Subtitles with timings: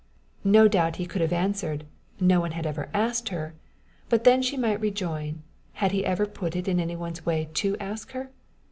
[0.49, 1.83] No doubt he could have answered,
[2.19, 3.53] no one had ever asked her;
[4.09, 5.43] but then she might rejoin,
[5.73, 8.31] had he ever put it in any one's way to ask her?